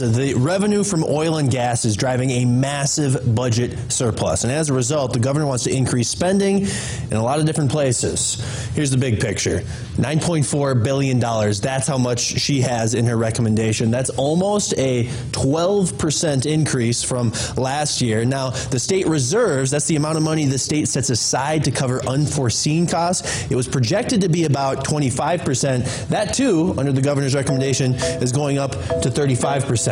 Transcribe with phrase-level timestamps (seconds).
[0.00, 4.44] The revenue from oil and gas is driving a massive budget surplus.
[4.44, 6.68] And as a result, the governor wants to increase spending
[7.10, 8.40] in a lot of different places.
[8.76, 9.58] Here's the big picture
[9.96, 11.18] $9.4 billion.
[11.18, 13.90] That's how much she has in her recommendation.
[13.90, 18.24] That's almost a 12% increase from last year.
[18.24, 22.06] Now, the state reserves, that's the amount of money the state sets aside to cover
[22.06, 23.50] unforeseen costs.
[23.50, 26.06] It was projected to be about 25%.
[26.06, 29.87] That, too, under the governor's recommendation, is going up to 35%.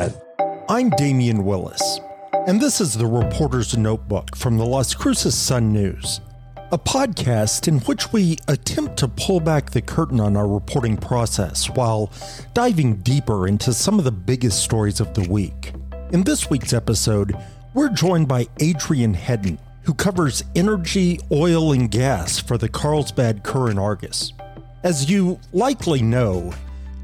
[0.68, 2.00] I'm Damian Willis,
[2.46, 6.20] and this is the Reporter's Notebook from the Las Cruces Sun News,
[6.70, 11.70] a podcast in which we attempt to pull back the curtain on our reporting process
[11.70, 12.12] while
[12.52, 15.72] diving deeper into some of the biggest stories of the week.
[16.12, 17.34] In this week's episode,
[17.72, 23.78] we're joined by Adrian Hedden, who covers energy, oil, and gas for the Carlsbad Current
[23.78, 24.34] Argus.
[24.82, 26.52] As you likely know,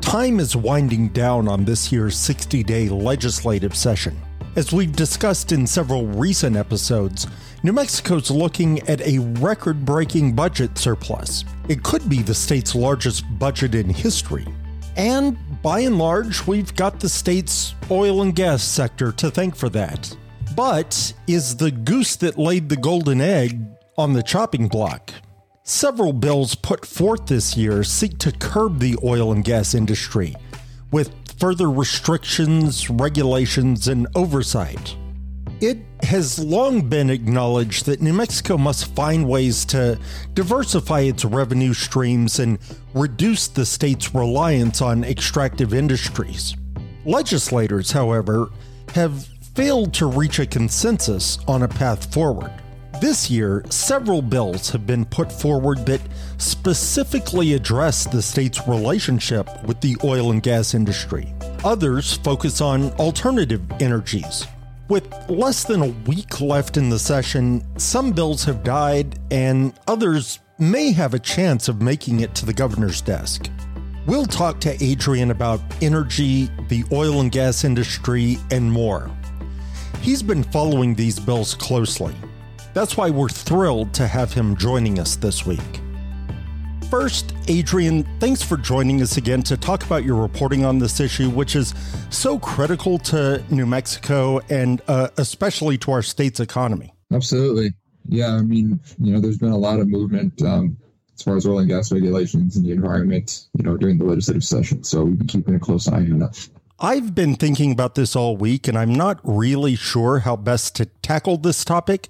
[0.03, 4.21] Time is winding down on this year's 60 day legislative session.
[4.57, 7.27] As we've discussed in several recent episodes,
[7.63, 11.47] New Mexico's looking at a record breaking budget surplus.
[11.69, 14.47] It could be the state's largest budget in history.
[14.97, 19.71] And by and large, we've got the state's oil and gas sector to thank for
[19.71, 20.15] that.
[20.55, 23.65] But is the goose that laid the golden egg
[23.97, 25.13] on the chopping block?
[25.65, 30.35] Several bills put forth this year seek to curb the oil and gas industry
[30.91, 34.97] with further restrictions, regulations, and oversight.
[35.61, 40.01] It has long been acknowledged that New Mexico must find ways to
[40.35, 42.59] diversify its revenue streams and
[42.93, 46.57] reduce the state's reliance on extractive industries.
[47.05, 48.49] Legislators, however,
[48.97, 52.62] have failed to reach a consensus on a path forward.
[53.03, 56.01] This year, several bills have been put forward that
[56.39, 61.35] specifically address the state's relationship with the oil and gas industry.
[61.65, 64.47] Others focus on alternative energies.
[64.89, 70.39] With less than a week left in the session, some bills have died and others
[70.61, 73.51] may have a chance of making it to the governor's desk.
[74.07, 79.11] We'll talk to Adrian about energy, the oil and gas industry, and more.
[80.03, 82.15] He's been following these bills closely
[82.75, 85.81] that's why we're thrilled to have him joining us this week.
[86.91, 91.31] First, Adrian, thanks for joining us again to talk about your reporting on this issue,
[91.31, 91.75] which is
[92.11, 96.93] so critical to New Mexico and uh, especially to our state's economy.
[97.11, 97.73] Absolutely.
[98.09, 100.77] Yeah, I mean, you know, there's been a lot of movement um,
[101.15, 104.45] as far as oil and gas regulations and the environment, you know, during the legislative
[104.45, 104.85] session.
[104.85, 106.49] So we've been keeping a close eye on that.
[106.79, 110.87] I've been thinking about this all week, and I'm not really sure how best to
[110.87, 112.09] tackle this topic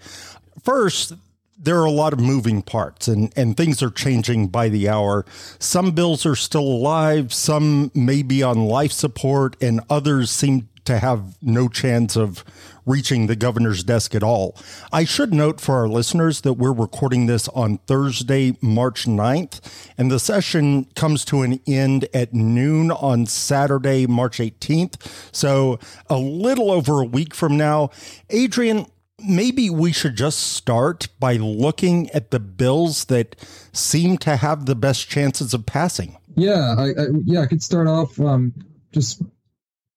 [0.62, 1.14] first,
[1.58, 5.24] there are a lot of moving parts and, and things are changing by the hour.
[5.58, 10.98] Some bills are still alive, some may be on life support, and others seem to
[10.98, 12.44] have no chance of
[12.84, 14.56] reaching the governor's desk at all.
[14.92, 19.60] I should note for our listeners that we're recording this on Thursday, March 9th,
[19.96, 24.96] and the session comes to an end at noon on Saturday, March 18th.
[25.32, 25.78] So
[26.10, 27.90] a little over a week from now.
[28.30, 28.86] Adrian,
[29.26, 33.36] maybe we should just start by looking at the bills that
[33.72, 36.16] seem to have the best chances of passing.
[36.34, 38.54] Yeah, I, I yeah, I could start off um,
[38.92, 39.22] just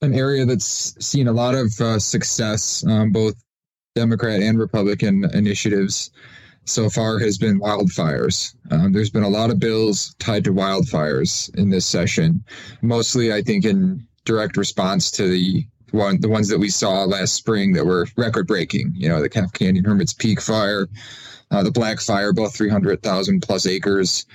[0.02, 3.36] an area that's seen a lot of uh, success, um, both
[3.96, 6.12] Democrat and Republican initiatives
[6.66, 8.56] so far has been wildfires.
[8.72, 12.44] Um, there's been a lot of bills tied to wildfires in this session,
[12.82, 17.34] mostly, I think, in direct response to the one the ones that we saw last
[17.34, 18.94] spring that were record breaking.
[18.96, 20.88] You know, the Calf Canyon Hermit's Peak fire,
[21.52, 24.26] uh, the Black Fire, both three hundred thousand plus acres.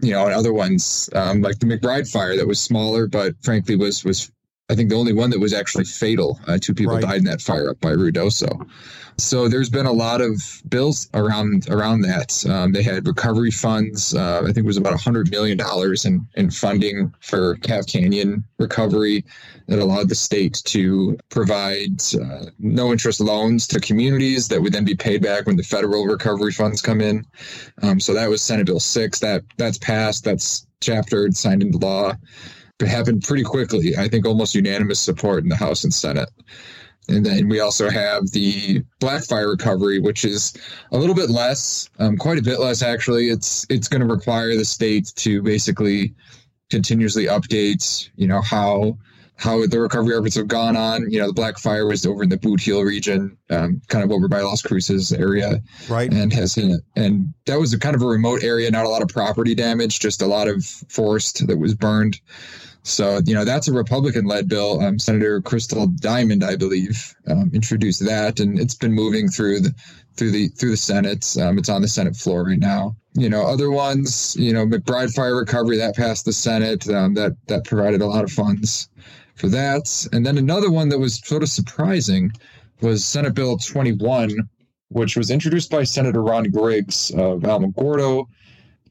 [0.00, 3.76] You know, and other ones um, like the McBride fire that was smaller, but frankly
[3.76, 4.32] was was
[4.70, 6.40] I think the only one that was actually fatal.
[6.46, 7.02] Uh, two people right.
[7.02, 8.66] died in that fire up by Ruidoso.
[9.18, 12.44] So there's been a lot of bills around around that.
[12.48, 14.14] Um, they had recovery funds.
[14.14, 18.42] Uh, I think it was about hundred million dollars in in funding for Calf Canyon
[18.58, 19.24] recovery
[19.68, 24.84] that allowed the state to provide uh, no interest loans to communities that would then
[24.84, 27.24] be paid back when the federal recovery funds come in.
[27.82, 29.20] Um, so that was Senate Bill six.
[29.20, 30.24] That that's passed.
[30.24, 32.14] That's chaptered, signed into law
[32.80, 33.96] happened pretty quickly.
[33.96, 36.30] I think almost unanimous support in the House and Senate.
[37.08, 40.54] And then we also have the Blackfire recovery, which is
[40.90, 43.28] a little bit less, um, quite a bit less actually.
[43.28, 46.14] It's it's going to require the state to basically
[46.70, 48.96] continuously update, you know, how
[49.36, 51.10] how the recovery efforts have gone on.
[51.10, 54.12] You know, the Black Fire was over in the Boot Heel region, um, kind of
[54.12, 56.12] over by Las Cruces area, right?
[56.12, 59.08] And has and that was a kind of a remote area, not a lot of
[59.08, 62.20] property damage, just a lot of forest that was burned.
[62.86, 64.80] So, you know, that's a Republican led bill.
[64.82, 69.74] Um, Senator Crystal Diamond, I believe, um, introduced that, and it's been moving through the
[70.16, 71.34] through the through the Senate.
[71.40, 72.94] Um, it's on the Senate floor right now.
[73.14, 76.88] You know, other ones, you know, McBride Fire Recovery that passed the Senate.
[76.88, 78.88] Um, that that provided a lot of funds
[79.34, 80.06] for that.
[80.12, 82.32] And then another one that was sort of surprising
[82.80, 84.48] was Senate Bill 21,
[84.88, 88.26] which was introduced by Senator Ron Griggs of Alamogordo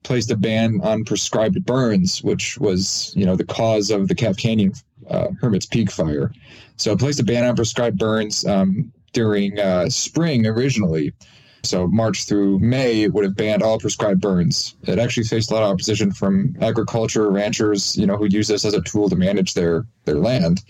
[0.03, 4.37] placed a ban on prescribed burns, which was, you know, the cause of the Calf
[4.37, 4.73] Canyon
[5.09, 6.31] uh, Hermit's Peak fire.
[6.75, 11.13] So it placed a ban on prescribed burns um, during uh, spring originally.
[11.63, 14.75] So March through May, would have banned all prescribed burns.
[14.83, 18.65] It actually faced a lot of opposition from agriculture ranchers, you know, who use this
[18.65, 20.61] as a tool to manage their their land.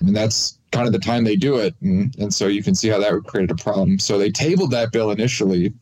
[0.00, 1.74] And that's kind of the time they do it.
[1.80, 3.98] And, and so you can see how that created a problem.
[3.98, 5.72] So they tabled that bill initially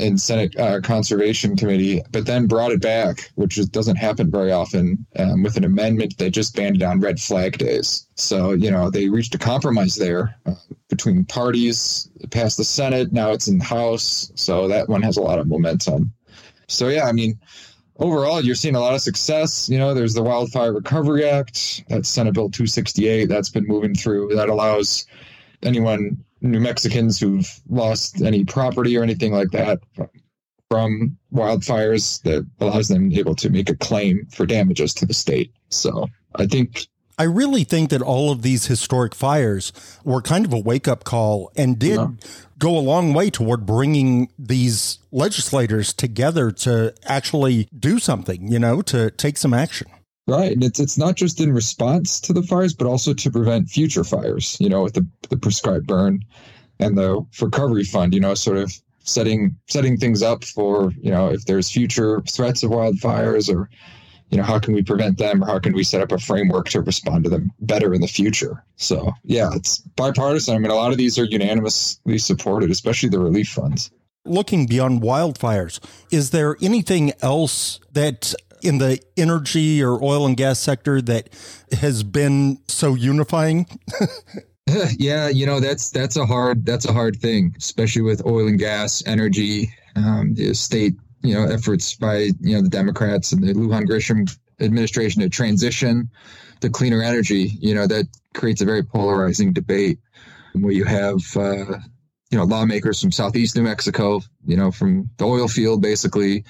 [0.00, 5.06] in Senate uh, Conservation Committee, but then brought it back, which doesn't happen very often,
[5.16, 8.06] um, with an amendment that just banned it on red flag days.
[8.14, 10.54] So, you know, they reached a compromise there uh,
[10.88, 14.32] between parties, passed the Senate, now it's in the House.
[14.34, 16.12] So that one has a lot of momentum.
[16.66, 17.38] So, yeah, I mean,
[17.98, 19.68] overall, you're seeing a lot of success.
[19.68, 24.34] You know, there's the Wildfire Recovery Act, that's Senate Bill 268, that's been moving through,
[24.34, 25.06] that allows
[25.62, 29.80] anyone New Mexicans who've lost any property or anything like that
[30.70, 35.52] from wildfires that allows them able to make a claim for damages to the state.
[35.68, 36.06] So
[36.36, 36.86] I think
[37.18, 41.04] I really think that all of these historic fires were kind of a wake up
[41.04, 42.08] call and did yeah.
[42.58, 48.80] go a long way toward bringing these legislators together to actually do something, you know,
[48.82, 49.86] to take some action.
[50.26, 50.52] Right.
[50.52, 54.04] And it's it's not just in response to the fires, but also to prevent future
[54.04, 56.24] fires, you know, with the, the prescribed burn
[56.78, 61.30] and the recovery fund, you know, sort of setting setting things up for, you know,
[61.30, 63.68] if there's future threats of wildfires or,
[64.30, 66.68] you know, how can we prevent them or how can we set up a framework
[66.68, 68.62] to respond to them better in the future?
[68.76, 70.54] So yeah, it's bipartisan.
[70.54, 73.90] I mean a lot of these are unanimously supported, especially the relief funds.
[74.26, 75.80] Looking beyond wildfires,
[76.12, 81.28] is there anything else that in the energy or oil and gas sector that
[81.72, 83.66] has been so unifying?
[84.98, 88.58] yeah, you know that's that's a hard that's a hard thing, especially with oil and
[88.58, 93.52] gas, energy, um, the state you know efforts by you know the Democrats and the
[93.52, 94.30] Lujan Grisham
[94.60, 96.10] administration to transition
[96.60, 97.52] to cleaner energy.
[97.60, 99.98] You know that creates a very polarizing debate
[100.52, 101.78] where you have uh,
[102.30, 106.44] you know lawmakers from southeast New Mexico, you know from the oil field basically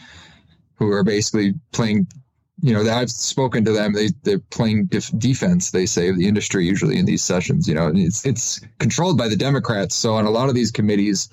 [0.81, 2.09] who are basically playing
[2.63, 3.95] you know, I've spoken to them.
[3.95, 5.71] They they're playing def- defense.
[5.71, 7.67] They say the industry usually in these sessions.
[7.67, 9.95] You know, and it's it's controlled by the Democrats.
[9.95, 11.29] So on a lot of these committees,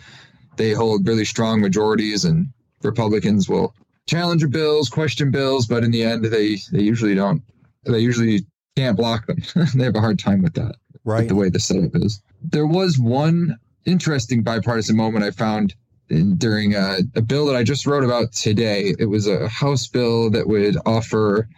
[0.56, 2.48] they hold really strong majorities, and
[2.82, 3.76] Republicans will
[4.08, 7.42] challenge bills, question bills, but in the end, they they usually don't.
[7.84, 8.46] They usually
[8.78, 9.42] can't block them.
[9.76, 10.76] they have a hard time with that.
[11.04, 11.28] Right.
[11.28, 12.22] the way the setup is.
[12.42, 15.74] There was one interesting bipartisan moment I found
[16.08, 18.94] during a, a, bill that I just wrote about today.
[18.98, 21.50] It was a House bill that would offer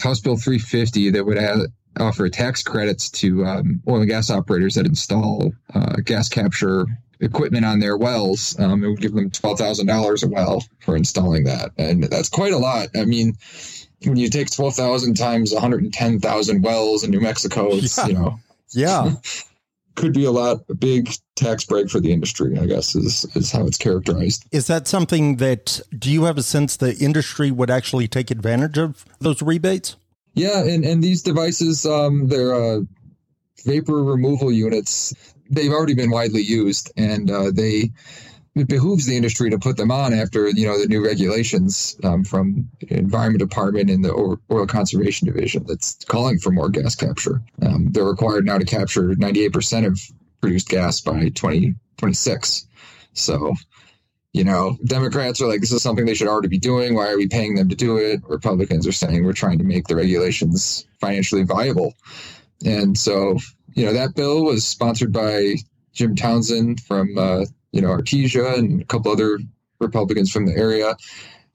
[0.00, 1.38] House Bill 350 that would
[1.98, 6.86] offer tax credits to um, oil and gas operators that install uh, gas capture
[7.20, 8.58] equipment on their wells.
[8.58, 12.28] Um, it would give them twelve thousand dollars a well for installing that, and that's
[12.28, 12.88] quite a lot.
[12.96, 13.36] I mean.
[14.02, 17.68] When you take twelve thousand times one hundred and ten thousand wells in New Mexico,
[17.70, 18.06] it's yeah.
[18.06, 18.38] you know,
[18.72, 19.12] yeah,
[19.94, 23.52] could be a lot a big tax break for the industry i guess is is
[23.52, 24.44] how it's characterized.
[24.50, 28.78] Is that something that do you have a sense the industry would actually take advantage
[28.78, 29.96] of those rebates?
[30.34, 32.80] Yeah and and these devices um they're uh
[33.64, 35.14] vapor removal units.
[35.50, 37.92] They've already been widely used and uh, they
[38.54, 42.24] it behooves the industry to put them on after you know the new regulations um,
[42.24, 47.42] from the Environment Department and the Oil Conservation Division that's calling for more gas capture.
[47.62, 50.00] Um, they're required now to capture 98% of
[50.40, 52.66] produced gas by 2026.
[53.14, 53.54] So,
[54.32, 56.94] you know, Democrats are like, this is something they should already be doing.
[56.94, 58.20] Why are we paying them to do it?
[58.28, 61.94] Republicans are saying we're trying to make the regulations financially viable.
[62.64, 63.38] And so,
[63.74, 65.56] you know, that bill was sponsored by
[65.92, 69.38] Jim Townsend from uh, you know, Artesia and a couple other
[69.80, 70.96] Republicans from the area.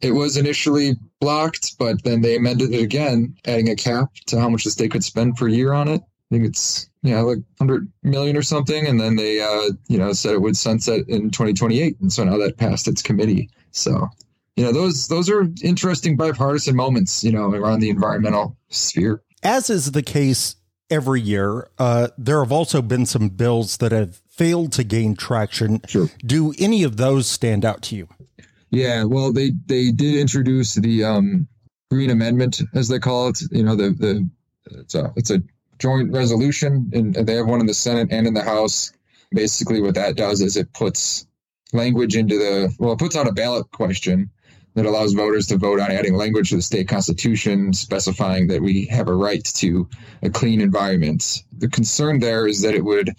[0.01, 4.49] It was initially blocked, but then they amended it again, adding a cap to how
[4.49, 6.01] much the state could spend per year on it.
[6.01, 8.85] I think it's yeah, like 100 million or something.
[8.85, 11.99] And then they, uh, you know, said it would sunset in 2028.
[12.01, 13.49] And so now that passed its committee.
[13.71, 14.07] So,
[14.55, 19.21] you know, those those are interesting bipartisan moments, you know, around the environmental sphere.
[19.41, 20.57] As is the case
[20.89, 25.81] every year, uh, there have also been some bills that have failed to gain traction.
[25.85, 26.09] Sure.
[26.25, 28.07] Do any of those stand out to you?
[28.71, 31.47] Yeah, well, they they did introduce the um,
[31.91, 33.41] Green Amendment, as they call it.
[33.51, 34.29] You know, the the
[34.79, 35.43] it's a it's a
[35.77, 38.93] joint resolution, and they have one in the Senate and in the House.
[39.31, 41.27] Basically, what that does is it puts
[41.73, 44.29] language into the well, it puts out a ballot question
[44.75, 48.85] that allows voters to vote on adding language to the state constitution specifying that we
[48.85, 49.89] have a right to
[50.21, 51.43] a clean environment.
[51.57, 53.09] The concern there is that it would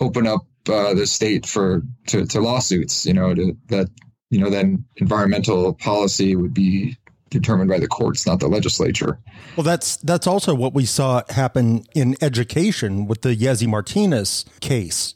[0.00, 3.06] open up uh, the state for to, to lawsuits.
[3.06, 3.88] You know, to, that
[4.30, 6.96] you know then environmental policy would be
[7.30, 9.18] determined by the courts, not the legislature.
[9.56, 15.14] Well, that's that's also what we saw happen in education with the Yazzie Martinez case.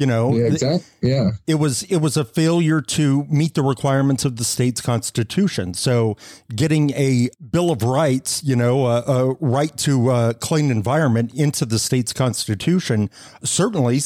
[0.00, 1.10] You know, yeah, exactly.
[1.10, 5.74] Yeah, it was it was a failure to meet the requirements of the state's constitution.
[5.74, 6.16] So,
[6.56, 11.66] getting a bill of rights, you know, a, a right to a clean environment into
[11.66, 13.10] the state's constitution,
[13.44, 14.00] certainly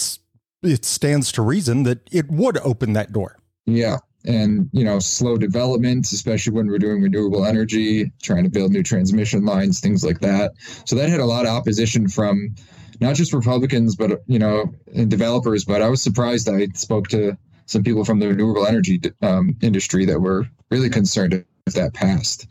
[0.64, 3.38] it stands to reason that it would open that door.
[3.64, 8.72] Yeah, and you know slow development especially when we're doing renewable energy trying to build
[8.72, 10.52] new transmission lines things like that
[10.86, 12.54] so that had a lot of opposition from
[13.00, 14.72] not just republicans but you know
[15.08, 17.36] developers but i was surprised i spoke to
[17.66, 22.46] some people from the renewable energy um, industry that were really concerned if that passed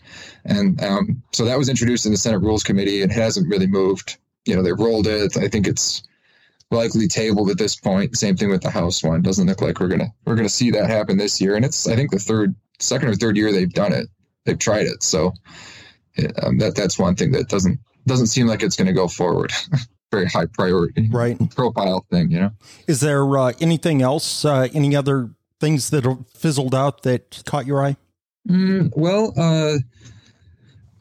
[0.45, 3.67] and um, so that was introduced in the senate rules committee and it hasn't really
[3.67, 6.03] moved you know they rolled it i think it's
[6.73, 8.17] likely tabled at this point.
[8.17, 9.21] Same thing with the House one.
[9.21, 11.55] Doesn't look like we're gonna we're gonna see that happen this year.
[11.55, 14.09] And it's I think the third, second or third year they've done it.
[14.45, 15.03] They've tried it.
[15.03, 15.33] So
[16.41, 19.53] um, that that's one thing that doesn't doesn't seem like it's going to go forward.
[20.13, 21.37] Very high priority, right?
[21.55, 22.51] Profile thing, you know.
[22.87, 24.45] Is there uh, anything else?
[24.45, 27.97] Uh, any other things that have fizzled out that caught your eye?
[28.47, 29.79] Mm, well, uh,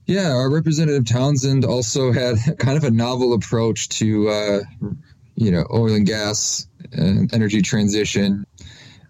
[0.07, 4.61] yeah, our Representative Townsend also had kind of a novel approach to uh,
[5.37, 8.47] you know, oil and gas and energy transition,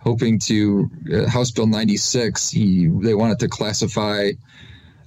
[0.00, 2.50] hoping to uh, House Bill 96.
[2.50, 4.30] He they wanted to classify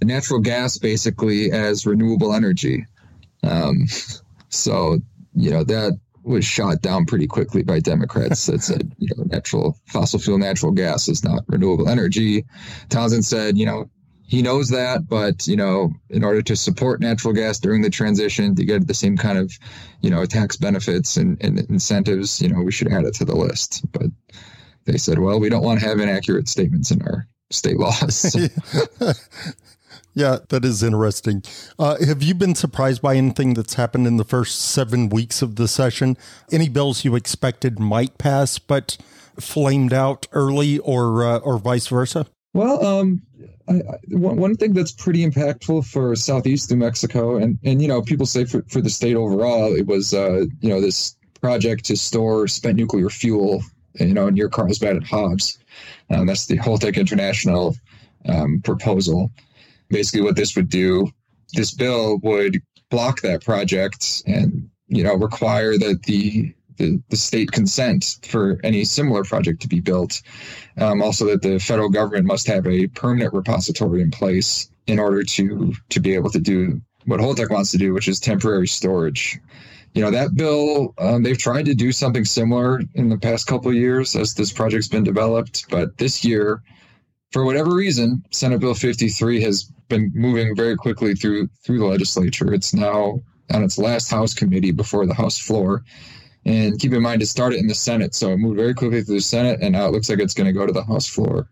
[0.03, 2.85] natural gas basically as renewable energy.
[3.43, 3.87] Um,
[4.55, 4.99] so
[5.35, 9.77] you know that was shot down pretty quickly by Democrats that said, you know, natural
[9.85, 12.45] fossil fuel natural gas is not renewable energy.
[12.89, 13.89] Townsend said, you know,
[14.27, 18.55] he knows that, but you know, in order to support natural gas during the transition
[18.55, 19.53] to get the same kind of,
[20.01, 23.35] you know, tax benefits and, and incentives, you know, we should add it to the
[23.35, 23.85] list.
[23.91, 24.07] But
[24.85, 28.35] they said, well, we don't want to have inaccurate statements in our state laws.
[30.15, 31.43] yeah, that is interesting.
[31.77, 35.57] Uh, have you been surprised by anything that's happened in the first seven weeks of
[35.57, 36.17] the session?
[36.51, 38.97] Any bills you expected might pass, but
[39.39, 42.25] flamed out early, or uh, or vice versa?
[42.53, 43.21] Well, um,
[43.67, 47.87] I, I, one, one thing that's pretty impactful for Southeast New Mexico, and, and you
[47.89, 51.83] know, people say for, for the state overall, it was, uh, you know, this project
[51.85, 53.61] to store spent nuclear fuel,
[53.99, 55.59] you know, near Carlsbad and Hobbs.
[56.09, 57.75] Um, that's the Holtec International
[58.29, 59.31] um, proposal.
[59.89, 61.09] Basically, what this would do,
[61.53, 67.51] this bill would block that project and, you know, require that the the, the state
[67.51, 70.21] consent for any similar project to be built.
[70.77, 75.23] Um, also, that the federal government must have a permanent repository in place in order
[75.23, 79.39] to to be able to do what Holtec wants to do, which is temporary storage.
[79.93, 80.93] You know that bill.
[80.97, 84.89] Um, they've tried to do something similar in the past couple years as this project's
[84.89, 86.61] been developed, but this year,
[87.35, 92.53] for whatever reason, Senate Bill 53 has been moving very quickly through through the legislature.
[92.53, 93.19] It's now
[93.51, 95.83] on its last House committee before the House floor
[96.45, 99.15] and keep in mind, it started in the Senate, so it moved very quickly through
[99.15, 101.49] the Senate, and now it looks like it's going to go to the House floor.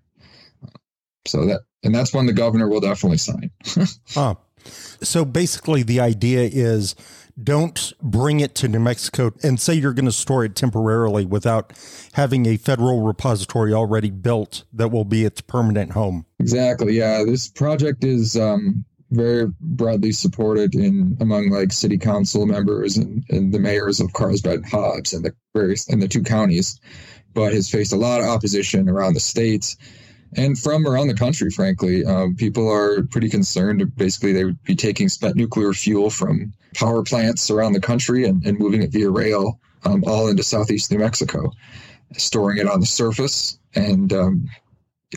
[1.26, 3.50] So that, and that's when the governor will definitely sign.
[4.10, 4.36] huh.
[4.66, 6.96] So basically, the idea is
[7.42, 11.74] don't bring it to New Mexico and say you're going to store it temporarily without
[12.14, 16.26] having a federal repository already built that will be its permanent home.
[16.40, 16.98] Exactly.
[16.98, 17.24] Yeah.
[17.26, 23.54] This project is um, very broadly supported in among like city council members and, and
[23.54, 26.80] the mayors of Carlsbad and Hobbs and the various and the two counties,
[27.34, 29.76] but has faced a lot of opposition around the state
[30.36, 31.50] and from around the country.
[31.50, 33.96] Frankly, um, people are pretty concerned.
[33.96, 38.46] Basically, they would be taking spent nuclear fuel from power plants around the country and,
[38.46, 41.52] and moving it via rail um, all into southeast New Mexico,
[42.14, 44.50] storing it on the surface and um,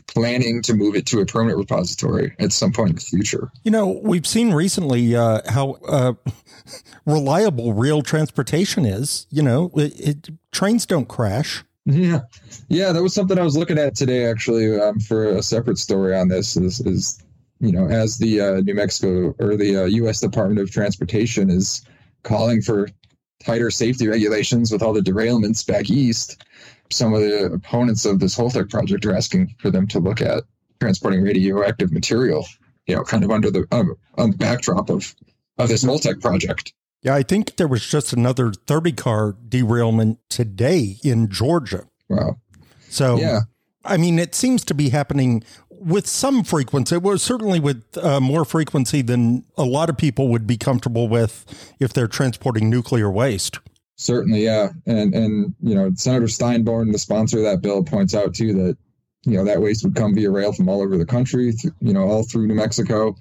[0.06, 3.50] planning to move it to a permanent repository at some point in the future.
[3.64, 6.14] You know, we've seen recently uh, how uh,
[7.06, 9.26] reliable rail transportation is.
[9.30, 11.64] You know, it, it, trains don't crash.
[11.86, 12.22] Yeah,
[12.68, 16.16] yeah, that was something I was looking at today actually um, for a separate story
[16.16, 16.56] on this.
[16.56, 17.22] Is, is
[17.60, 20.20] you know, as the uh, New Mexico or the uh, U.S.
[20.20, 21.82] Department of Transportation is
[22.24, 22.88] calling for
[23.44, 26.42] tighter safety regulations with all the derailments back east
[26.90, 30.44] some of the opponents of this Holtec project are asking for them to look at
[30.80, 32.46] transporting radioactive material,
[32.86, 35.14] you know, kind of under the um, on the backdrop of
[35.58, 36.72] of this Holtec project.
[37.02, 41.84] Yeah, I think there was just another 30 car derailment today in Georgia.
[42.08, 42.36] Wow.
[42.88, 43.40] So, Yeah.
[43.84, 46.96] I mean, it seems to be happening with some frequency.
[46.96, 51.44] Well, certainly with uh, more frequency than a lot of people would be comfortable with
[51.78, 53.60] if they're transporting nuclear waste.
[53.94, 58.34] Certainly, yeah, and and you know Senator Steinborn, the sponsor of that bill, points out
[58.34, 58.76] too that
[59.24, 61.94] you know that waste would come via rail from all over the country, th- you
[61.94, 63.14] know, all through New Mexico,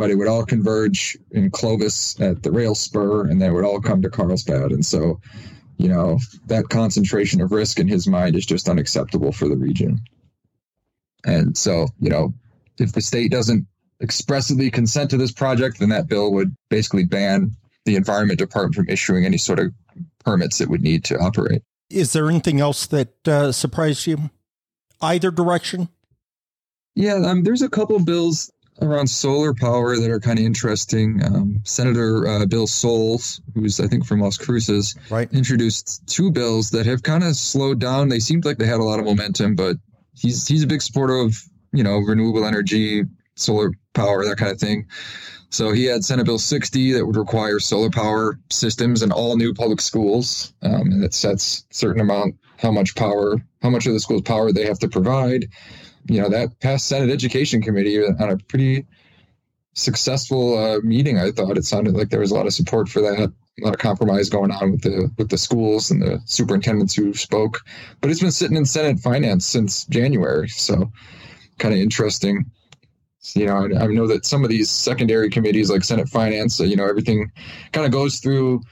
[0.00, 3.66] but it would all converge in Clovis at the rail spur, and then it would
[3.66, 5.20] all come to Carlsbad, and so
[5.76, 10.00] you know that concentration of risk in his mind is just unacceptable for the region,
[11.26, 12.32] and so you know
[12.78, 13.66] if the state doesn't
[14.00, 17.54] expressly consent to this project, then that bill would basically ban
[17.84, 19.70] the Environment Department from issuing any sort of
[20.24, 21.60] permits it would need to operate.
[21.90, 24.30] Is there anything else that uh, surprised you?
[25.02, 25.90] Either direction?
[26.94, 28.50] Yeah, um, there's a couple bills
[28.82, 31.22] around solar power that are kind of interesting.
[31.24, 35.32] Um, Senator uh, Bill Soules, who's I think from Las Cruces, Right.
[35.32, 38.08] introduced two bills that have kind of slowed down.
[38.08, 39.76] They seemed like they had a lot of momentum, but
[40.14, 41.36] he's he's a big supporter of
[41.72, 43.04] you know renewable energy,
[43.36, 44.86] solar power, that kind of thing.
[45.52, 49.52] So he had Senate Bill 60 that would require solar power systems in all new
[49.52, 53.98] public schools, um, and it sets certain amount how much power, how much of the
[54.00, 55.46] school's power they have to provide.
[56.06, 58.86] You know that passed Senate Education Committee on a pretty
[59.74, 61.18] successful uh, meeting.
[61.18, 63.74] I thought it sounded like there was a lot of support for that, a lot
[63.74, 67.60] of compromise going on with the with the schools and the superintendents who spoke.
[68.00, 70.90] But it's been sitting in Senate Finance since January, so
[71.58, 72.46] kind of interesting.
[73.34, 76.76] You know, I, I know that some of these secondary committees, like Senate Finance, you
[76.76, 77.30] know, everything
[77.72, 78.62] kind of goes through,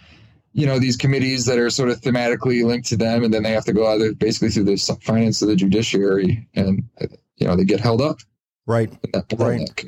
[0.59, 3.53] you know, these committees that are sort of thematically linked to them, and then they
[3.53, 6.83] have to go either basically through the finance of the judiciary, and
[7.37, 8.19] you know, they get held up
[8.67, 8.91] Right.
[9.13, 9.33] that.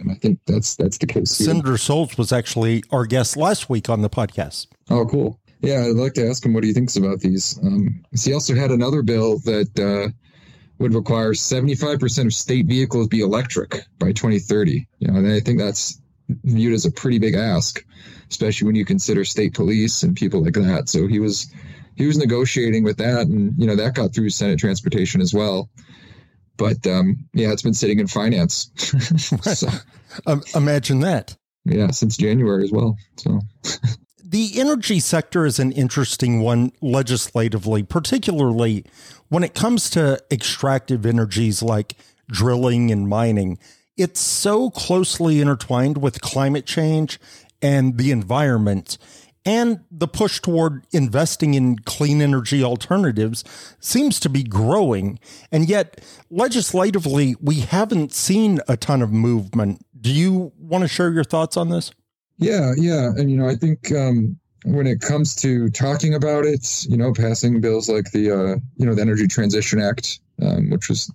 [0.00, 1.37] And I think that's that's the case.
[1.37, 1.47] here.
[1.49, 4.69] Senator Soules was actually our guest last week on the podcast.
[4.89, 5.39] Oh, cool.
[5.61, 7.59] Yeah, I'd like to ask him what he thinks about these.
[7.62, 10.09] Um, he also had another bill that uh,
[10.79, 14.87] would require 75% of state vehicles be electric by 2030.
[15.01, 16.01] You know, and I think that's
[16.45, 17.85] viewed as a pretty big ask,
[18.31, 20.88] especially when you consider state police and people like that.
[20.88, 21.53] So he was
[21.97, 25.69] he was negotiating with that, and you know that got through Senate Transportation as well.
[26.57, 28.71] But um, yeah, it's been sitting in finance.
[29.55, 29.69] so,
[30.27, 31.37] Um, imagine that.
[31.64, 32.97] yeah, since January as well.
[33.16, 33.40] So
[34.25, 38.85] The energy sector is an interesting one legislatively, particularly
[39.29, 41.97] when it comes to extractive energies like
[42.29, 43.59] drilling and mining.
[44.01, 47.21] It's so closely intertwined with climate change
[47.61, 48.97] and the environment.
[49.45, 53.45] And the push toward investing in clean energy alternatives
[53.79, 55.19] seems to be growing.
[55.53, 59.85] And yet, legislatively, we haven't seen a ton of movement.
[60.01, 61.93] Do you want to share your thoughts on this?
[62.39, 66.87] Yeah, yeah, and you know, I think um, when it comes to talking about it,
[66.89, 70.89] you know, passing bills like the uh, you know the Energy Transition Act, um, which
[70.89, 71.13] was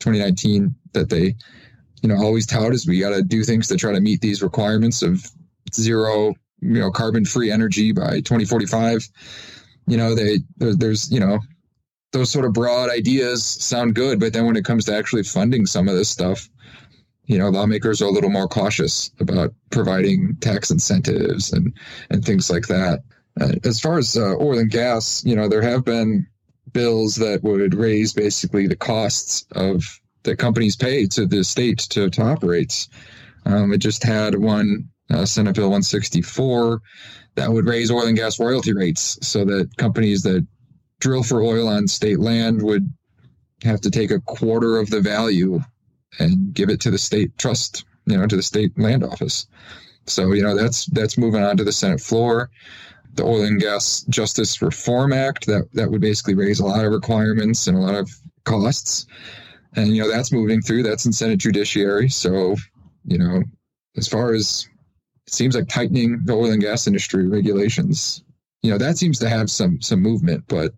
[0.00, 1.36] 2019, that they
[2.04, 4.42] you know always tout is we got to do things to try to meet these
[4.42, 5.26] requirements of
[5.72, 9.08] zero you know carbon free energy by 2045.
[9.86, 11.38] You know, they there- there's you know
[12.12, 15.64] those sort of broad ideas sound good, but then when it comes to actually funding
[15.64, 16.48] some of this stuff,
[17.24, 21.72] you know, lawmakers are a little more cautious about providing tax incentives and
[22.10, 23.00] and things like that.
[23.40, 26.26] Uh, as far as uh, oil and gas, you know, there have been
[26.74, 32.10] bills that would raise basically the costs of that companies pay to the state to,
[32.10, 32.88] to operate.
[33.46, 36.80] Um, it just had one uh, Senate Bill 164
[37.36, 40.46] that would raise oil and gas royalty rates so that companies that
[41.00, 42.90] drill for oil on state land would
[43.62, 45.60] have to take a quarter of the value
[46.18, 49.46] and give it to the state trust, you know, to the state land office.
[50.06, 52.50] So, you know, that's that's moving on to the Senate floor.
[53.14, 56.92] The Oil and Gas Justice Reform Act that that would basically raise a lot of
[56.92, 58.10] requirements and a lot of
[58.44, 59.06] costs.
[59.76, 60.82] And you know, that's moving through.
[60.82, 62.08] That's in Senate Judiciary.
[62.08, 62.56] So,
[63.04, 63.42] you know,
[63.96, 64.68] as far as
[65.26, 68.22] it seems like tightening the oil and gas industry regulations,
[68.62, 70.72] you know, that seems to have some some movement, but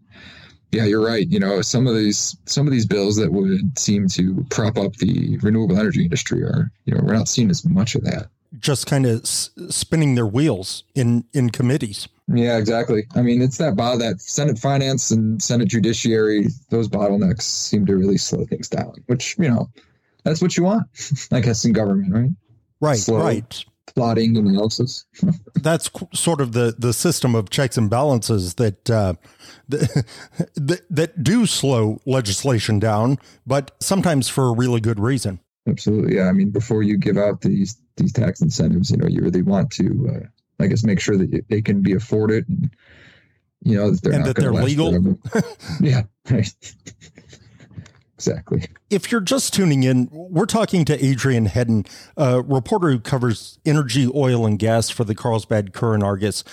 [0.73, 1.27] yeah, you're right.
[1.29, 4.95] You know, some of these some of these bills that would seem to prop up
[4.97, 8.29] the renewable energy industry are, you know, we're not seeing as much of that.
[8.59, 12.09] Just kind of s- spinning their wheels in in committees.
[12.29, 13.07] Yeah, exactly.
[13.15, 17.97] I mean, it's that bo- that Senate Finance and Senate Judiciary; those bottlenecks seem to
[17.97, 18.95] really slow things down.
[19.07, 19.71] Which you know,
[20.25, 20.87] that's what you want,
[21.33, 22.31] I guess, in government, right?
[22.81, 23.19] Right, Slow.
[23.23, 23.65] right.
[23.95, 25.07] Plotting and analysis.
[25.55, 29.15] That's qu- sort of the the system of checks and balances that uh,
[29.69, 30.05] that,
[30.57, 35.39] that that do slow legislation down, but sometimes for a really good reason.
[35.67, 36.17] Absolutely.
[36.17, 36.29] Yeah.
[36.29, 39.71] I mean, before you give out these these tax incentives, you know, you really want
[39.73, 40.27] to uh,
[40.63, 42.49] I guess make sure that they can be afforded.
[42.49, 42.71] And,
[43.63, 45.19] you know, that they're and not that they're legal.
[45.81, 46.55] yeah, right.
[48.15, 48.67] exactly.
[48.91, 51.85] If you're just tuning in, we're talking to Adrian Hedden,
[52.17, 56.45] a reporter who covers energy, oil, and gas for the Carlsbad Current Argus.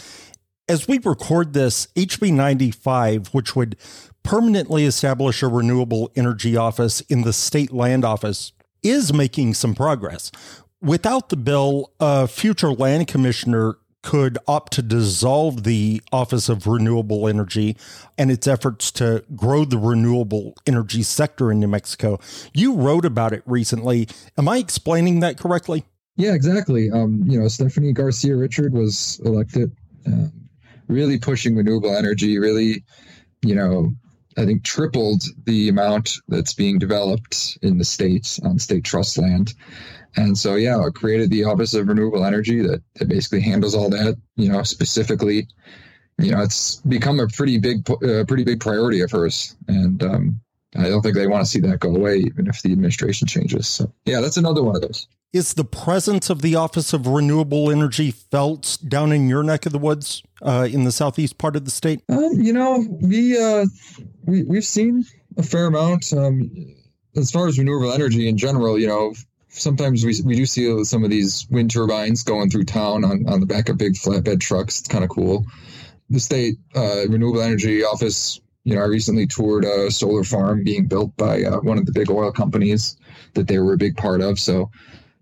[0.67, 3.75] As we record this, HB 95, which would
[4.23, 10.31] permanently establish a renewable energy office in the state land office, is making some progress.
[10.81, 17.27] Without the bill, a future land commissioner could opt to dissolve the Office of Renewable
[17.27, 17.77] Energy
[18.17, 22.19] and its efforts to grow the renewable energy sector in New Mexico.
[22.53, 24.09] You wrote about it recently.
[24.37, 25.85] Am I explaining that correctly?
[26.17, 26.91] Yeah, exactly.
[26.91, 29.71] Um, you know, Stephanie Garcia Richard was elected,
[30.05, 30.31] um,
[30.87, 32.83] really pushing renewable energy, really,
[33.41, 33.93] you know,
[34.37, 39.53] I think tripled the amount that's being developed in the states on state trust land.
[40.15, 43.89] And so, yeah, it created the Office of Renewable Energy that, that basically handles all
[43.89, 45.47] that, you know, specifically.
[46.19, 49.55] You know, it's become a pretty big, uh, pretty big priority of hers.
[49.67, 50.41] And um,
[50.75, 53.67] I don't think they want to see that go away, even if the administration changes.
[53.67, 55.07] So, yeah, that's another one of those.
[55.33, 59.71] Is the presence of the Office of Renewable Energy felt down in your neck of
[59.71, 62.03] the woods uh, in the southeast part of the state?
[62.07, 63.65] Um, you know, we, uh,
[64.25, 65.05] we, we've seen
[65.37, 66.13] a fair amount.
[66.13, 66.49] Um,
[67.15, 69.13] as far as renewable energy in general, you know,
[69.49, 73.39] sometimes we, we do see some of these wind turbines going through town on, on
[73.39, 74.79] the back of big flatbed trucks.
[74.79, 75.45] It's kind of cool.
[76.09, 80.87] The state uh, renewable energy office, you know, I recently toured a solar farm being
[80.87, 82.97] built by uh, one of the big oil companies
[83.35, 84.39] that they were a big part of.
[84.39, 84.71] So,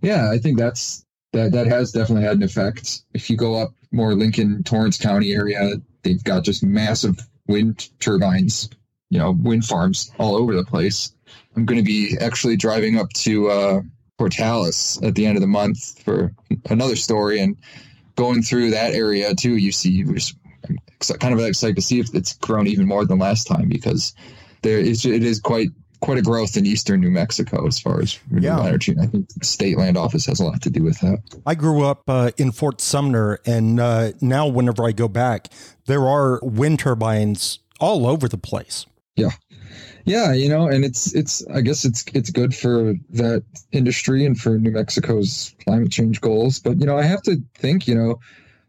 [0.01, 3.03] yeah, I think that's that that has definitely had an effect.
[3.13, 8.69] If you go up more Lincoln Torrance County area, they've got just massive wind turbines,
[9.11, 11.13] you know, wind farms all over the place.
[11.55, 13.81] I'm going to be actually driving up to uh,
[14.17, 16.33] Portales at the end of the month for
[16.69, 17.57] another story and
[18.15, 19.57] going through that area too.
[19.57, 20.05] You see,
[21.19, 24.15] kind of excited to see if it's grown even more than last time because
[24.61, 25.69] there is it is quite
[25.99, 28.69] quite a growth in eastern New Mexico as far as renewable yeah.
[28.69, 28.95] energy.
[28.99, 31.19] I think the state land office has a lot to do with that.
[31.45, 35.49] I grew up uh, in Fort Sumner, and uh, now whenever I go back,
[35.85, 38.85] there are wind turbines all over the place.
[39.15, 39.31] Yeah,
[40.05, 44.39] yeah, you know, and it's it's I guess it's it's good for that industry and
[44.39, 46.59] for New Mexico's climate change goals.
[46.59, 48.19] But you know, I have to think, you know,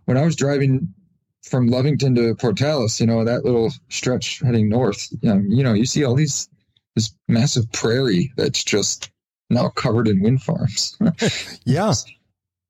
[0.06, 0.92] when I was driving
[1.42, 5.74] from Lovington to Portales, you know, that little stretch heading north, you know, you know,
[5.74, 6.48] you see all these
[6.94, 9.10] this massive prairie that's just
[9.48, 10.96] now covered in wind farms.
[11.64, 11.92] yeah.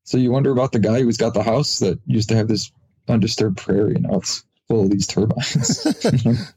[0.05, 2.73] So you wonder about the guy who's got the house that used to have this
[3.09, 3.95] undisturbed prairie.
[4.01, 5.87] Now it's full of these turbines.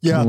[0.00, 0.24] Yeah,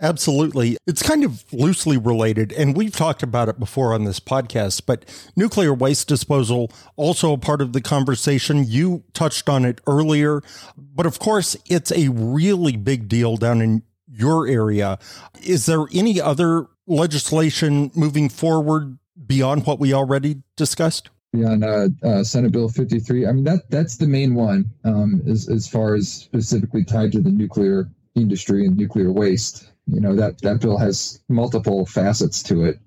[0.00, 0.76] absolutely.
[0.86, 5.04] It's kind of loosely related, and we've talked about it before on this podcast, but
[5.34, 8.64] nuclear waste disposal, also a part of the conversation.
[8.66, 10.42] You touched on it earlier,
[10.76, 14.98] but of course, it's a really big deal down in your area.
[15.42, 21.10] Is there any other legislation moving forward beyond what we already discussed?
[21.32, 23.26] Beyond uh, uh, Senate Bill 53.
[23.26, 27.20] I mean, that that's the main one um, as, as far as specifically tied to
[27.20, 29.70] the nuclear industry and nuclear waste.
[29.86, 32.78] You know that that bill has multiple facets to it.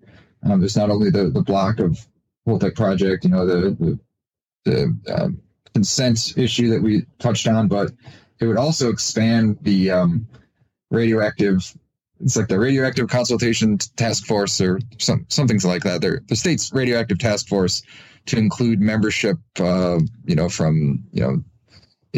[0.43, 2.07] Um, there's not only the the block of
[2.47, 3.99] Holtec project, you know, the the,
[4.65, 5.41] the um,
[5.73, 7.91] consent issue that we touched on, but
[8.39, 10.27] it would also expand the um,
[10.89, 11.75] radioactive.
[12.19, 16.01] It's like the radioactive consultation task force or some something like that.
[16.01, 17.83] They're, the state's radioactive task force
[18.27, 21.43] to include membership, uh, you know, from you know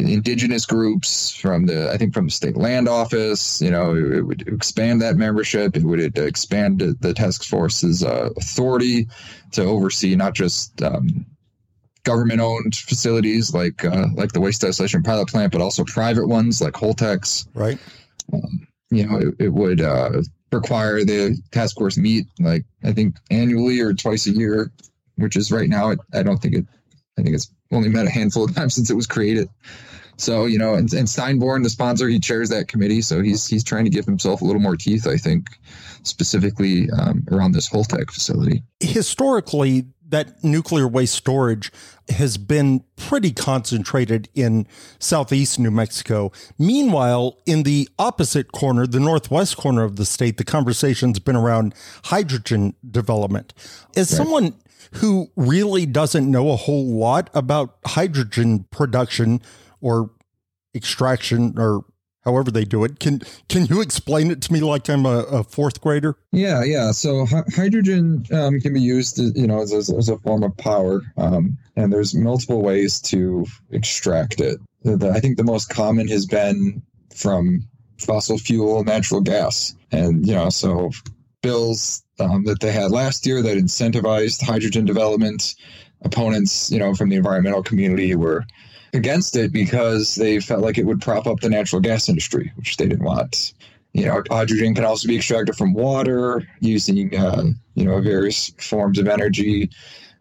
[0.07, 4.47] indigenous groups from the i think from the state land office you know it, would
[4.47, 5.75] expand that membership.
[5.75, 9.07] It would expand the task force's uh, authority
[9.51, 11.25] to oversee not just um,
[12.03, 16.61] government owned facilities like uh, like the waste isolation pilot plant but also private ones
[16.61, 17.47] like Holtec's.
[17.53, 17.79] Right.
[18.31, 23.15] Um, you know it, it would uh, require the task force meet like i think
[23.29, 24.71] annually or twice a year
[25.15, 26.65] which is right now it, i don't think it
[27.17, 29.49] i think it's only met a handful of times since it was created.
[30.19, 33.63] So you know, and, and Steinborn, the sponsor, he chairs that committee, so he's he's
[33.63, 35.47] trying to give himself a little more teeth, I think,
[36.03, 38.61] specifically um, around this Holtec facility.
[38.81, 41.71] Historically, that nuclear waste storage
[42.09, 44.67] has been pretty concentrated in
[44.99, 46.31] southeast New Mexico.
[46.57, 51.73] Meanwhile, in the opposite corner, the northwest corner of the state, the conversation's been around
[52.05, 53.53] hydrogen development.
[53.95, 54.17] As right.
[54.17, 54.55] someone
[54.95, 59.41] who really doesn't know a whole lot about hydrogen production
[59.81, 60.11] or
[60.75, 61.83] extraction or
[62.23, 62.99] however they do it.
[62.99, 66.17] Can can you explain it to me like I'm a, a fourth grader?
[66.31, 66.91] Yeah, yeah.
[66.91, 71.57] So hydrogen um, can be used, you know, as, as a form of power, um,
[71.75, 74.59] and there's multiple ways to extract it.
[74.83, 76.81] The, the, I think the most common has been
[77.15, 80.91] from fossil fuel, natural gas, and you know, so
[81.41, 85.55] bills um, that they had last year that incentivized hydrogen development.
[86.01, 88.45] Opponents, you know, from the environmental community were
[88.93, 92.77] against it because they felt like it would prop up the natural gas industry, which
[92.77, 93.53] they didn't want.
[93.93, 98.99] You know, hydrogen can also be extracted from water using, uh, you know, various forms
[98.99, 99.69] of energy.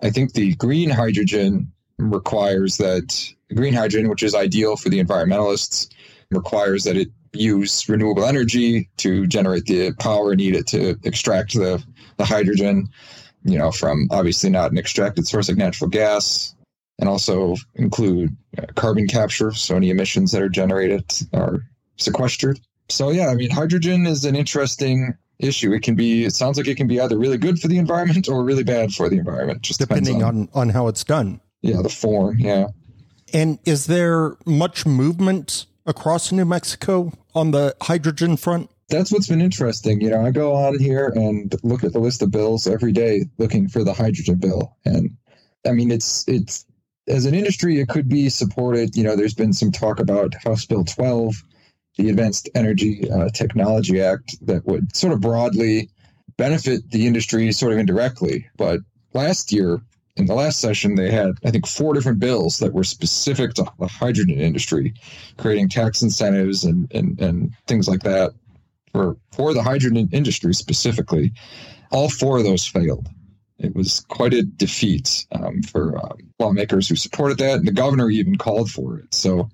[0.03, 5.93] I think the green hydrogen requires that green hydrogen, which is ideal for the environmentalists,
[6.31, 11.83] requires that it use renewable energy to generate the power needed to extract the,
[12.17, 12.89] the hydrogen,
[13.45, 16.55] you know, from obviously not an extracted source like natural gas
[16.99, 19.53] and also include uh, carbon capture.
[19.53, 21.61] So any emissions that are generated are
[21.97, 22.61] sequestered.
[22.89, 25.73] So yeah, I mean, hydrogen is an interesting issue.
[25.73, 26.25] It can be.
[26.25, 28.93] It sounds like it can be either really good for the environment or really bad
[28.93, 29.63] for the environment.
[29.63, 31.41] Just depending on, on on how it's done.
[31.63, 32.39] Yeah, the form.
[32.39, 32.69] Yeah.
[33.33, 38.71] And is there much movement across New Mexico on the hydrogen front?
[38.89, 40.01] That's what's been interesting.
[40.01, 43.27] You know, I go on here and look at the list of bills every day
[43.37, 44.77] looking for the hydrogen bill.
[44.87, 45.15] And
[45.67, 46.65] I mean, it's, it's,
[47.09, 48.97] as an industry, it could be supported.
[48.97, 51.43] You know, there's been some talk about House Bill 12,
[51.97, 55.91] the Advanced Energy uh, Technology Act, that would sort of broadly
[56.37, 58.49] benefit the industry sort of indirectly.
[58.57, 58.81] But
[59.15, 59.81] last year,
[60.17, 63.67] in the last session, they had, I think, four different bills that were specific to
[63.79, 64.95] the hydrogen industry,
[65.37, 68.33] creating tax incentives and, and, and things like that
[68.93, 71.33] for, for the hydrogen industry specifically.
[71.91, 73.09] All four of those failed.
[73.59, 78.09] It was quite a defeat um, for um, lawmakers who supported that, and the governor
[78.11, 79.13] even called for it.
[79.13, 79.49] So,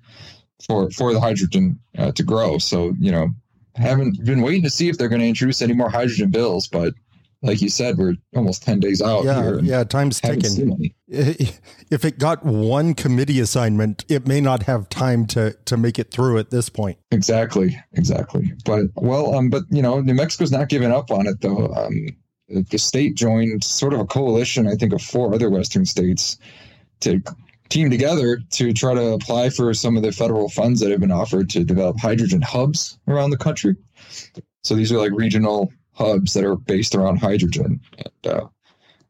[0.67, 2.57] for for the hydrogen uh, to grow.
[2.59, 3.29] So, you know,
[3.75, 6.93] haven't been waiting to see if they're going to introduce any more hydrogen bills, but
[7.41, 9.23] like you said, we're almost 10 days out.
[9.23, 9.57] Yeah.
[9.61, 9.83] yeah.
[9.83, 10.93] Time's ticking.
[11.91, 16.09] If it got one committee assignment, it may not have time to, to make it
[16.09, 16.97] through at this point.
[17.11, 17.79] Exactly.
[17.93, 18.51] Exactly.
[18.65, 21.67] But, well, um, but, you know, New Mexico's not giving up on it, though.
[21.67, 22.07] Um,
[22.47, 26.37] the state joined sort of a coalition, I think, of four other Western states
[27.01, 27.21] to
[27.69, 31.11] team together to try to apply for some of the federal funds that have been
[31.11, 33.75] offered to develop hydrogen hubs around the country.
[34.63, 37.81] So these are like regional hubs that are based around hydrogen.
[37.97, 38.47] And uh,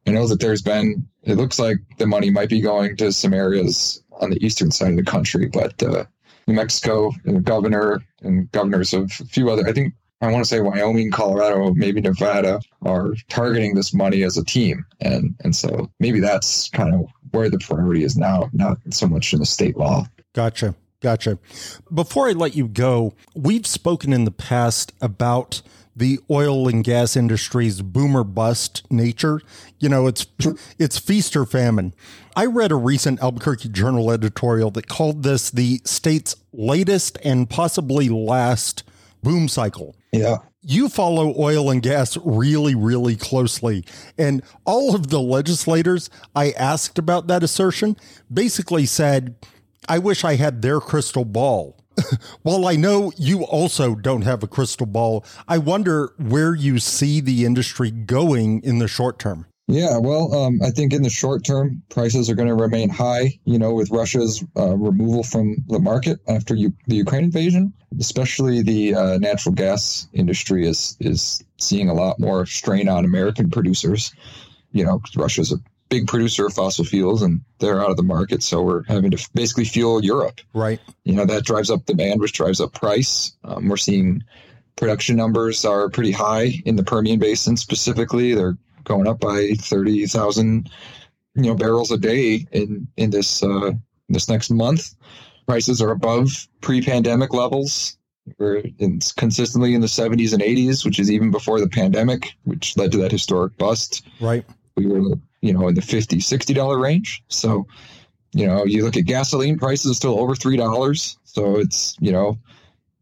[0.07, 3.33] I know that there's been, it looks like the money might be going to some
[3.33, 6.05] areas on the eastern side of the country, but uh,
[6.47, 10.43] New Mexico and the governor and governors of a few other, I think I want
[10.43, 14.85] to say Wyoming, Colorado, maybe Nevada are targeting this money as a team.
[15.01, 19.33] And and so maybe that's kind of where the priority is now, not so much
[19.33, 20.07] in the state law.
[20.33, 20.75] Gotcha.
[21.01, 21.37] Gotcha.
[21.93, 25.61] Before I let you go, we've spoken in the past about
[25.95, 29.41] the oil and gas industry's boomer bust nature.
[29.79, 30.25] You know, it's
[30.79, 31.93] it's feast or famine.
[32.35, 38.09] I read a recent Albuquerque Journal editorial that called this the state's latest and possibly
[38.09, 38.83] last
[39.23, 39.95] boom cycle.
[40.19, 40.37] Yeah.
[40.61, 43.85] You follow oil and gas really, really closely.
[44.17, 47.97] And all of the legislators I asked about that assertion
[48.33, 49.35] basically said,
[49.87, 51.77] I wish I had their crystal ball.
[52.41, 57.21] While I know you also don't have a crystal ball, I wonder where you see
[57.21, 59.45] the industry going in the short term.
[59.67, 63.39] Yeah, well, um, I think in the short term, prices are going to remain high.
[63.45, 68.61] You know, with Russia's uh, removal from the market after you, the Ukraine invasion, especially
[68.61, 74.13] the uh, natural gas industry is is seeing a lot more strain on American producers.
[74.71, 75.57] You know, Russia's a
[75.89, 78.43] big producer of fossil fuels and they're out of the market.
[78.43, 80.41] So we're having to basically fuel Europe.
[80.53, 80.79] Right.
[81.03, 83.31] You know, that drives up demand, which drives up price.
[83.43, 84.23] Um, we're seeing
[84.75, 88.33] production numbers are pretty high in the Permian Basin specifically.
[88.33, 90.69] They're going up by 30,000,
[91.35, 93.71] you know, barrels a day in, in this, uh,
[94.09, 94.95] this next month.
[95.47, 97.97] Prices are above pre-pandemic levels.
[98.39, 102.75] We're in, consistently in the 70s and 80s, which is even before the pandemic, which
[102.77, 104.03] led to that historic bust.
[104.19, 104.43] Right.
[104.75, 107.23] We were you know, in the 50 $60 range.
[107.27, 107.67] So,
[108.33, 111.17] you know, you look at gasoline prices still over $3.
[111.23, 112.39] So it's, you know,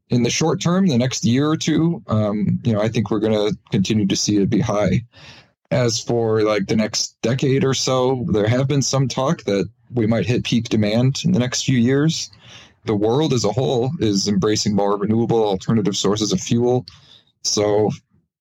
[0.09, 3.19] in the short term, the next year or two, um, you know, I think we're
[3.19, 5.05] going to continue to see it be high.
[5.73, 10.05] As for like the next decade or so, there have been some talk that we
[10.05, 12.29] might hit peak demand in the next few years.
[12.85, 16.85] The world as a whole is embracing more renewable alternative sources of fuel.
[17.43, 17.89] So,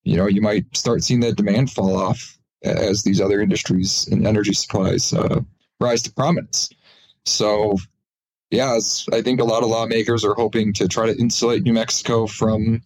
[0.04, 4.26] you know, you might start seeing that demand fall off as these other industries and
[4.26, 5.40] energy supplies uh,
[5.80, 6.68] rise to prominence.
[7.24, 7.78] So,
[8.50, 8.78] yeah,
[9.10, 12.82] I think a lot of lawmakers are hoping to try to insulate New Mexico from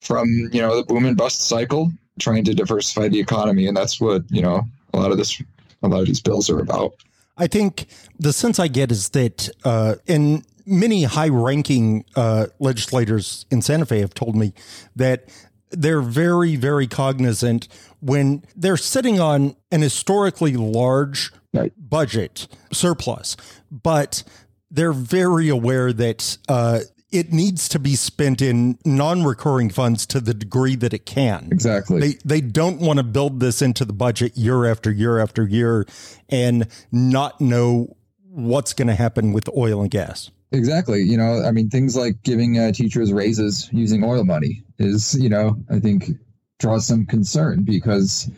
[0.00, 4.00] from you know the boom and bust cycle, trying to diversify the economy, and that's
[4.00, 4.62] what you know
[4.94, 5.40] a lot of this
[5.82, 6.94] a lot of these bills are about.
[7.36, 7.86] I think
[8.18, 14.00] the sense I get is that uh, in many high-ranking uh, legislators in Santa Fe
[14.00, 14.52] have told me
[14.94, 15.28] that
[15.70, 17.66] they're very, very cognizant
[18.00, 21.72] when they're sitting on an historically large right.
[21.78, 23.36] budget surplus,
[23.70, 24.22] but
[24.70, 26.80] they're very aware that uh,
[27.12, 31.48] it needs to be spent in non-recurring funds to the degree that it can.
[31.52, 32.00] Exactly.
[32.00, 35.86] They they don't want to build this into the budget year after year after year
[36.28, 40.30] and not know what's going to happen with oil and gas.
[40.52, 41.02] Exactly.
[41.02, 45.28] You know, I mean, things like giving uh, teachers raises using oil money is, you
[45.28, 46.10] know, I think
[46.58, 48.30] draws some concern because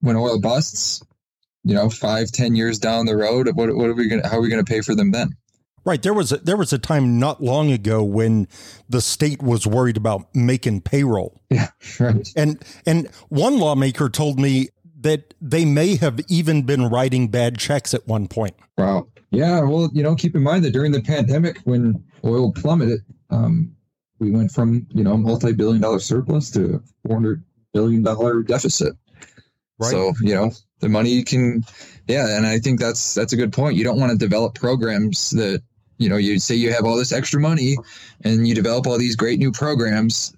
[0.00, 1.02] when oil busts,
[1.64, 4.38] you know, five, ten years down the road, what, what are we going to, how
[4.38, 5.30] are we going to pay for them then?
[5.84, 6.02] Right.
[6.02, 8.48] There was a, there was a time not long ago when
[8.88, 11.40] the state was worried about making payroll.
[11.50, 11.68] Yeah,
[12.00, 12.26] right.
[12.36, 14.68] And and one lawmaker told me
[15.00, 18.56] that they may have even been writing bad checks at one point.
[18.78, 19.08] Wow.
[19.30, 19.60] Yeah.
[19.60, 23.74] Well, you know, keep in mind that during the pandemic, when oil plummeted, um,
[24.18, 27.44] we went from you know multi-billion dollar surplus to 400
[27.74, 28.94] billion dollar deficit.
[29.78, 29.90] Right.
[29.90, 31.64] So you know the money can,
[32.06, 33.76] yeah, and I think that's that's a good point.
[33.76, 35.62] You don't want to develop programs that
[35.98, 37.76] you know, you say you have all this extra money
[38.22, 40.34] and you develop all these great new programs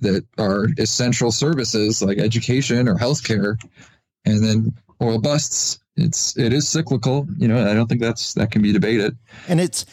[0.00, 3.56] that are essential services like education or healthcare,
[4.24, 5.78] and then oil busts.
[5.96, 7.70] It's it is cyclical, you know.
[7.70, 9.16] I don't think that's that can be debated.
[9.48, 9.84] And it's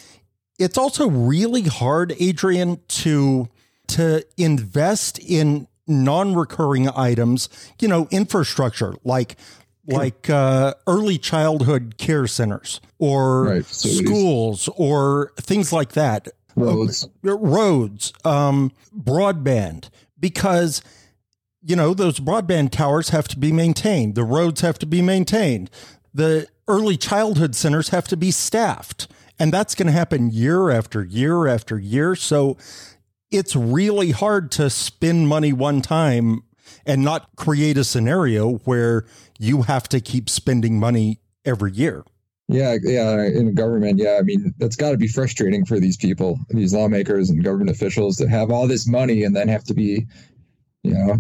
[0.58, 3.50] it's also really hard, Adrian, to
[3.88, 7.50] to invest in non-recurring items,
[7.82, 9.36] you know, infrastructure like
[9.88, 16.28] like uh, early childhood care centers or right, schools or things like that.
[16.56, 19.90] Roads, uh, roads, um, broadband,
[20.20, 20.82] because
[21.62, 24.16] you know those broadband towers have to be maintained.
[24.16, 25.70] The roads have to be maintained.
[26.14, 31.04] The early childhood centers have to be staffed, and that's going to happen year after
[31.04, 32.16] year after year.
[32.16, 32.58] So
[33.32, 36.44] it's really hard to spend money one time
[36.86, 39.06] and not create a scenario where
[39.40, 42.04] you have to keep spending money every year.
[42.48, 44.18] Yeah, yeah, in government, yeah.
[44.20, 48.18] I mean, that's got to be frustrating for these people, these lawmakers and government officials
[48.18, 50.06] that have all this money and then have to be,
[50.84, 51.18] you know,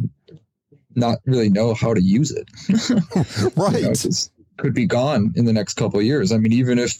[0.95, 2.47] not really know how to use it.
[3.55, 3.75] right.
[4.03, 4.15] You know,
[4.57, 6.33] could be gone in the next couple of years.
[6.33, 6.93] I mean, even if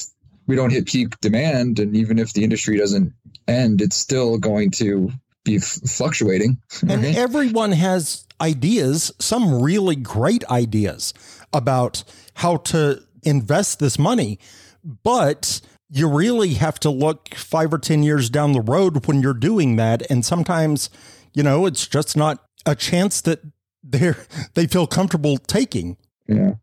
[0.48, 3.14] we don't hit peak demand and even if the industry doesn't
[3.48, 5.12] end, it's still going to
[5.44, 6.58] be f- fluctuating.
[6.82, 7.16] And right?
[7.16, 11.14] everyone has ideas, some really great ideas
[11.54, 12.04] about
[12.36, 14.40] how to invest this money.
[14.84, 19.34] But you really have to look five or 10 years down the road when you're
[19.34, 20.10] doing that.
[20.10, 20.90] And sometimes,
[21.34, 23.42] you know, it's just not a chance that
[23.84, 24.18] they're,
[24.54, 25.98] they feel comfortable taking.
[26.28, 26.54] Yeah.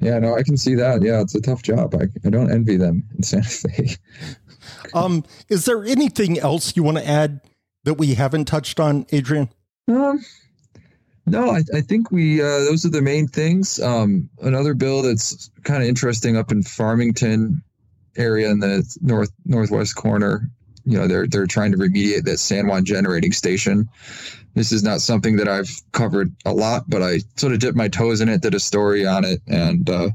[0.00, 1.02] Yeah, no, I can see that.
[1.02, 1.94] Yeah, it's a tough job.
[1.94, 3.96] I, I don't envy them in Santa Fe.
[4.94, 7.42] um, is there anything else you want to add
[7.84, 9.48] that we haven't touched on, Adrian?
[9.88, 10.24] Um,
[11.26, 13.80] no, I, I think we uh, those are the main things.
[13.80, 17.62] Um, another bill that's kind of interesting up in Farmington
[18.16, 20.50] area in the north northwest corner.
[20.84, 23.88] You know, they're they're trying to remediate that San Juan generating station.
[24.54, 27.86] This is not something that I've covered a lot, but I sort of dipped my
[27.86, 30.10] toes in it, did a story on it, and uh,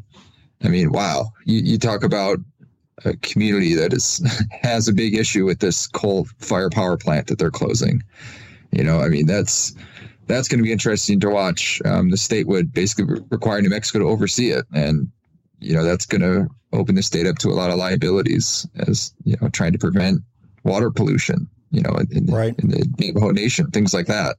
[0.64, 1.32] I mean, wow!
[1.46, 2.40] You, you talk about
[3.04, 4.22] a community that is
[4.62, 8.02] has a big issue with this coal fire power plant that they're closing.
[8.72, 9.74] You know, I mean, that's
[10.28, 11.82] that's going to be interesting to watch.
[11.86, 15.12] Um, the state would basically require New Mexico to oversee it, and
[15.60, 19.14] you know that's going to open the state up to a lot of liabilities as
[19.24, 20.22] you know trying to prevent
[20.64, 21.48] water pollution.
[21.72, 22.56] You know, in, right.
[22.60, 24.38] in the Navajo Nation, things like that.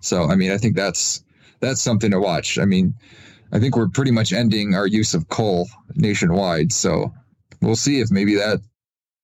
[0.00, 1.22] So, I mean, I think that's
[1.60, 2.58] that's something to watch.
[2.58, 2.94] I mean,
[3.52, 6.72] I think we're pretty much ending our use of coal nationwide.
[6.72, 7.12] So,
[7.62, 8.60] we'll see if maybe that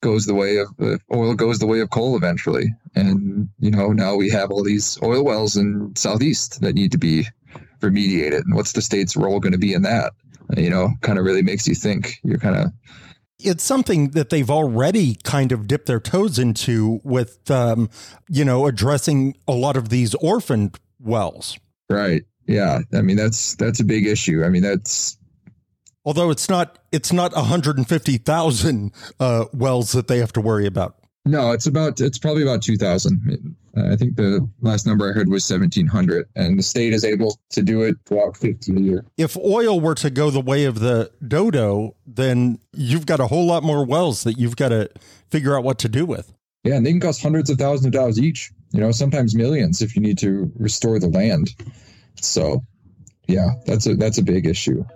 [0.00, 2.66] goes the way of uh, oil goes the way of coal eventually.
[2.94, 6.98] And you know now we have all these oil wells in southeast that need to
[6.98, 7.26] be
[7.80, 8.42] remediated.
[8.44, 10.12] And what's the state's role going to be in that?
[10.56, 12.20] You know, kind of really makes you think.
[12.22, 12.72] You're kind of
[13.40, 17.88] it's something that they've already kind of dipped their toes into with, um,
[18.28, 21.58] you know, addressing a lot of these orphaned wells.
[21.88, 22.24] Right.
[22.46, 22.80] Yeah.
[22.92, 24.42] I mean, that's that's a big issue.
[24.44, 25.17] I mean, that's
[26.08, 30.96] Although it's not it's not 150,000 uh, wells that they have to worry about.
[31.26, 33.54] No, it's about it's probably about 2,000.
[33.76, 37.38] Uh, I think the last number I heard was 1,700, and the state is able
[37.50, 39.04] to do it about 50 a year.
[39.18, 43.44] If oil were to go the way of the dodo, then you've got a whole
[43.44, 44.88] lot more wells that you've got to
[45.28, 46.32] figure out what to do with.
[46.64, 49.82] Yeah, and they can cost hundreds of thousands of dollars each, you know, sometimes millions
[49.82, 51.54] if you need to restore the land.
[52.22, 52.64] So,
[53.26, 54.86] yeah, that's a that's a big issue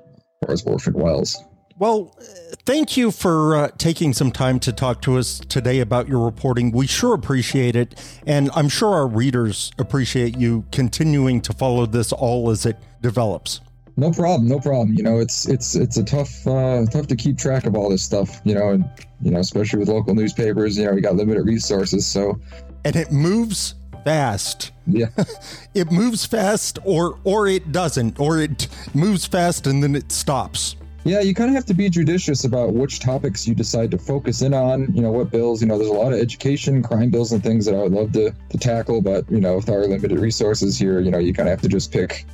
[0.45, 1.43] far as orphan wells.
[1.79, 2.17] Well,
[2.65, 6.71] thank you for uh, taking some time to talk to us today about your reporting.
[6.71, 7.95] We sure appreciate it.
[8.27, 13.61] And I'm sure our readers appreciate you continuing to follow this all as it develops.
[13.97, 14.95] No problem, no problem.
[14.95, 18.03] You know, it's it's it's a tough uh, tough to keep track of all this
[18.03, 18.41] stuff.
[18.45, 18.85] You know, and
[19.21, 20.79] you know, especially with local newspapers.
[20.79, 22.41] You know, we got limited resources, so
[22.87, 23.75] and it moves
[24.05, 24.73] fast.
[24.87, 25.07] Yeah,
[25.75, 30.77] it moves fast, or or it doesn't, or it moves fast and then it stops.
[31.05, 34.41] Yeah, you kind of have to be judicious about which topics you decide to focus
[34.41, 34.95] in on.
[34.95, 37.67] You know, what bills, you know, there's a lot of education, crime bills, and things
[37.67, 39.01] that I would love to, to tackle.
[39.01, 41.69] But, you know, with our limited resources here, you know, you kind of have to
[41.69, 42.25] just pick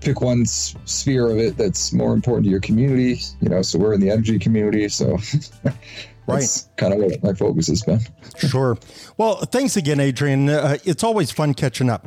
[0.00, 3.20] pick one sphere of it that's more important to your community.
[3.40, 4.88] You know, so we're in the energy community.
[4.88, 5.18] So
[6.34, 6.68] right.
[6.76, 8.00] kind of what my focus has been.
[8.38, 8.76] sure.
[9.16, 10.48] Well, thanks again, Adrian.
[10.48, 12.06] Uh, it's always fun catching up.